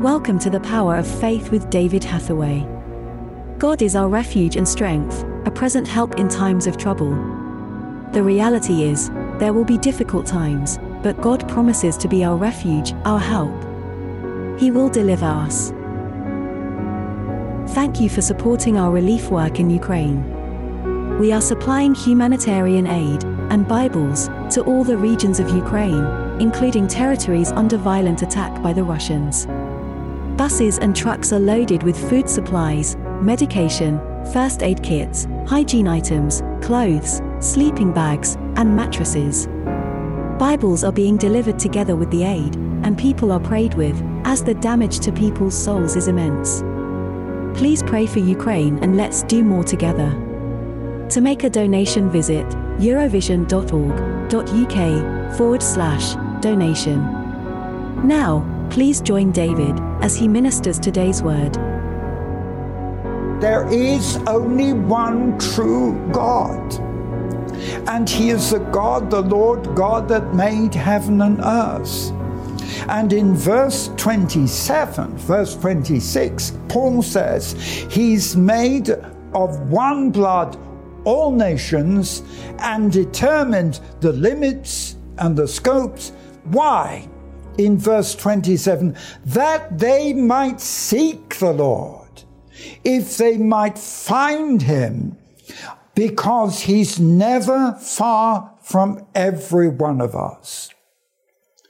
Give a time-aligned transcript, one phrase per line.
[0.00, 2.68] Welcome to the Power of Faith with David Hathaway.
[3.56, 7.12] God is our refuge and strength, a present help in times of trouble.
[8.12, 12.92] The reality is, there will be difficult times, but God promises to be our refuge,
[13.06, 13.54] our help.
[14.60, 15.70] He will deliver us.
[17.74, 21.18] Thank you for supporting our relief work in Ukraine.
[21.18, 26.04] We are supplying humanitarian aid and Bibles to all the regions of Ukraine,
[26.38, 29.48] including territories under violent attack by the Russians.
[30.46, 33.98] Buses and trucks are loaded with food supplies, medication,
[34.32, 39.48] first aid kits, hygiene items, clothes, sleeping bags, and mattresses.
[40.38, 44.54] Bibles are being delivered together with the aid, and people are prayed with, as the
[44.54, 46.62] damage to people's souls is immense.
[47.58, 50.12] Please pray for Ukraine and let's do more together.
[51.10, 52.46] To make a donation, visit
[52.78, 57.02] eurovision.org.uk forward slash donation.
[58.06, 61.52] Now, please join David as he ministers today's word.
[63.42, 66.74] There is only one true God.
[67.88, 72.12] And he is the God, the Lord God that made heaven and earth.
[72.88, 77.54] And in verse 27, verse 26, Paul says,
[77.90, 78.90] He's made
[79.34, 80.56] of one blood
[81.02, 82.22] all nations
[82.60, 86.12] and determined the limits and the scopes.
[86.44, 87.08] Why?
[87.58, 92.24] In verse 27, that they might seek the Lord,
[92.84, 95.16] if they might find him,
[95.94, 100.70] because he's never far from every one of us.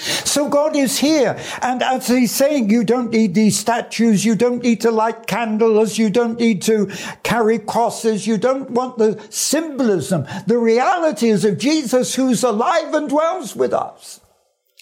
[0.00, 1.38] So God is here.
[1.60, 4.24] And as he's saying, you don't need these statues.
[4.24, 5.98] You don't need to light candles.
[5.98, 6.90] You don't need to
[7.22, 8.26] carry crosses.
[8.26, 10.26] You don't want the symbolism.
[10.46, 14.19] The reality is of Jesus who's alive and dwells with us.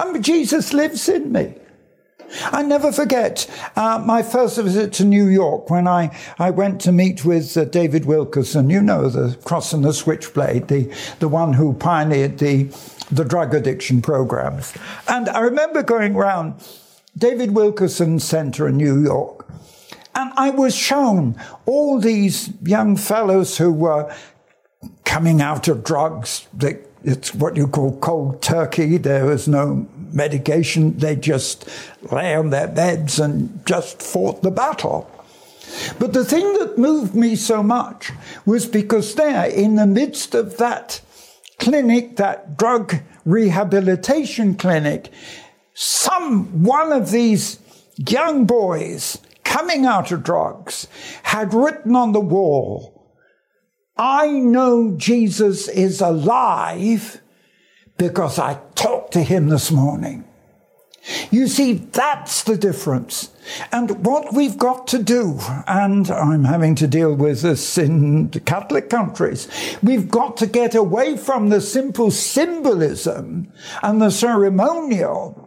[0.00, 1.54] And Jesus lives in me.
[2.52, 6.92] I never forget uh, my first visit to New York when I, I went to
[6.92, 11.52] meet with uh, David Wilkerson, you know, the cross and the switchblade, the, the one
[11.52, 12.64] who pioneered the,
[13.10, 14.72] the drug addiction programs.
[15.06, 16.62] And I remember going around
[17.18, 19.46] David Wilkerson Center in New York,
[20.14, 24.14] and I was shown all these young fellows who were
[25.04, 26.46] coming out of drugs.
[26.54, 28.96] They, it's what you call cold turkey.
[28.98, 30.98] There was no medication.
[30.98, 31.68] They just
[32.12, 35.10] lay on their beds and just fought the battle.
[35.98, 38.10] But the thing that moved me so much
[38.44, 41.00] was because there, in the midst of that
[41.58, 45.10] clinic, that drug rehabilitation clinic,
[45.74, 47.60] some one of these
[47.96, 50.86] young boys coming out of drugs
[51.22, 52.99] had written on the wall,
[53.96, 57.20] I know Jesus is alive
[57.98, 60.24] because I talked to him this morning.
[61.30, 63.30] You see, that's the difference.
[63.72, 68.90] And what we've got to do, and I'm having to deal with this in Catholic
[68.90, 69.48] countries,
[69.82, 73.50] we've got to get away from the simple symbolism
[73.82, 75.39] and the ceremonial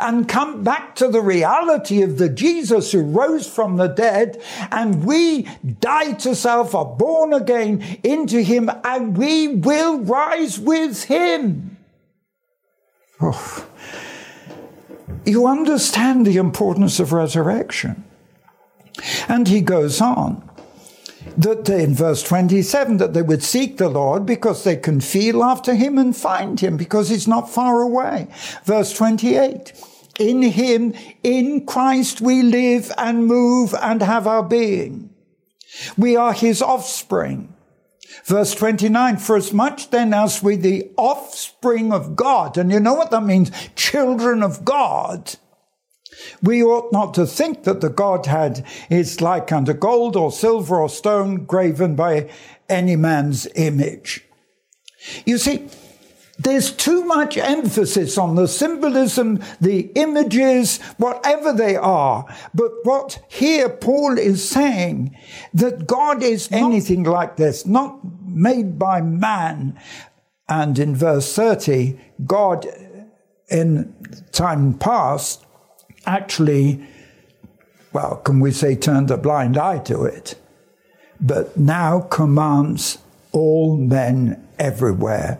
[0.00, 4.40] and come back to the reality of the Jesus who rose from the dead
[4.70, 5.42] and we
[5.80, 11.76] die to self, are born again into him and we will rise with him.
[13.20, 13.66] Oh.
[15.24, 18.04] You understand the importance of resurrection.
[19.28, 20.47] And he goes on
[21.38, 25.74] that in verse 27 that they would seek the Lord because they can feel after
[25.74, 28.28] him and find him because he's not far away.
[28.64, 29.72] Verse 28.
[30.18, 35.10] In him, in Christ we live and move and have our being.
[35.96, 37.54] We are his offspring.
[38.24, 42.94] Verse 29, for as much then as we the offspring of God, and you know
[42.94, 43.52] what that means?
[43.76, 45.36] Children of God.
[46.42, 50.88] We ought not to think that the Godhead is like unto gold or silver or
[50.88, 52.30] stone graven by
[52.68, 54.24] any man's image.
[55.24, 55.68] You see,
[56.38, 62.26] there's too much emphasis on the symbolism, the images, whatever they are.
[62.54, 65.16] But what here Paul is saying
[65.54, 69.78] that God is anything like this, not made by man.
[70.48, 72.66] And in verse 30, God
[73.50, 73.94] in
[74.30, 75.44] time past
[76.08, 76.80] actually,
[77.92, 80.34] well, can we say turned a blind eye to it?
[81.20, 82.98] But now commands
[83.32, 85.38] all men everywhere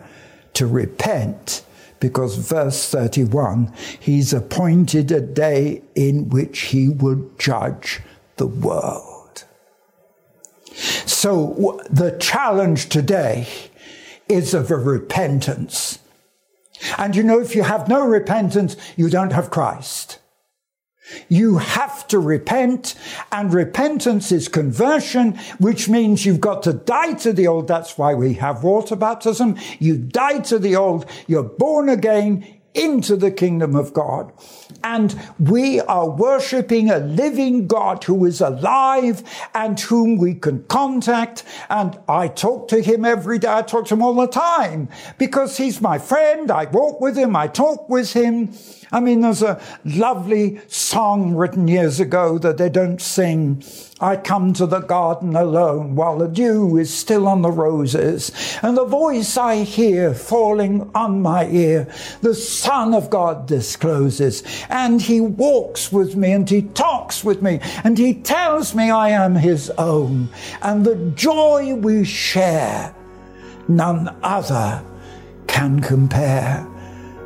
[0.53, 1.63] to repent
[1.99, 8.01] because verse 31 he's appointed a day in which he will judge
[8.37, 9.43] the world.
[10.73, 13.47] So the challenge today
[14.29, 15.99] is of a repentance.
[16.97, 20.19] And you know, if you have no repentance, you don't have Christ.
[21.27, 22.95] You have to repent,
[23.31, 27.67] and repentance is conversion, which means you've got to die to the old.
[27.67, 29.57] That's why we have water baptism.
[29.79, 34.31] You die to the old, you're born again into the kingdom of God.
[34.83, 39.23] And we are worshiping a living God who is alive
[39.53, 41.43] and whom we can contact.
[41.69, 43.51] And I talk to him every day.
[43.51, 46.49] I talk to him all the time because he's my friend.
[46.49, 47.35] I walk with him.
[47.35, 48.53] I talk with him.
[48.91, 53.63] I mean, there's a lovely song written years ago that they don't sing.
[54.01, 58.31] I come to the garden alone while the dew is still on the roses,
[58.63, 61.87] and the voice I hear falling on my ear,
[62.21, 67.59] the Son of God discloses, and he walks with me and he talks with me
[67.83, 70.29] and he tells me I am his own,
[70.61, 72.95] and the joy we share,
[73.67, 74.83] none other
[75.47, 76.68] can compare.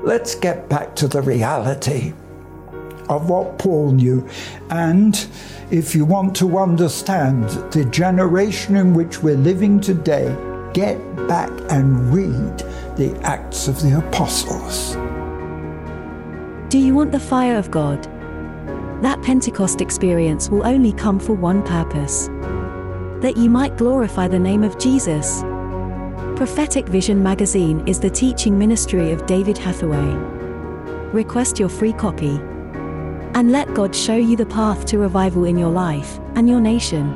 [0.03, 2.13] Let's get back to the reality
[3.07, 4.27] of what Paul knew.
[4.69, 5.27] And
[5.71, 10.35] if you want to understand the generation in which we're living today,
[10.73, 10.97] get
[11.27, 12.57] back and read
[12.97, 14.95] the Acts of the Apostles.
[16.69, 18.03] Do you want the fire of God?
[19.01, 22.27] That Pentecost experience will only come for one purpose
[23.21, 25.43] that you might glorify the name of Jesus.
[26.43, 30.13] Prophetic Vision magazine is the teaching ministry of David Hathaway.
[31.13, 32.37] Request your free copy.
[33.33, 37.13] And let God show you the path to revival in your life and your nation.